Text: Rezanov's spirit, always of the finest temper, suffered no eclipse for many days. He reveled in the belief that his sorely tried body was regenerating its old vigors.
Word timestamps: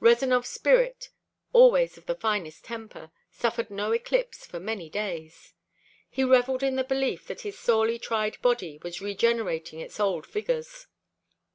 Rezanov's 0.00 0.48
spirit, 0.48 1.10
always 1.52 1.98
of 1.98 2.06
the 2.06 2.14
finest 2.14 2.64
temper, 2.64 3.10
suffered 3.30 3.70
no 3.70 3.92
eclipse 3.92 4.46
for 4.46 4.58
many 4.58 4.88
days. 4.88 5.52
He 6.08 6.24
reveled 6.24 6.62
in 6.62 6.76
the 6.76 6.82
belief 6.82 7.26
that 7.26 7.42
his 7.42 7.58
sorely 7.58 7.98
tried 7.98 8.40
body 8.40 8.78
was 8.82 9.02
regenerating 9.02 9.80
its 9.80 10.00
old 10.00 10.24
vigors. 10.26 10.86